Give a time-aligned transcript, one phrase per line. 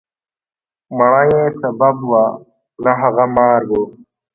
[0.95, 2.23] مڼه یې سبب وه،
[2.83, 3.71] نه هغه مار و.